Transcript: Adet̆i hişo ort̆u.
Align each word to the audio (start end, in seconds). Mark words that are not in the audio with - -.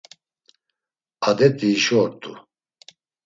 Adet̆i 1.27 1.67
hişo 1.73 1.97
ort̆u. 2.03 2.31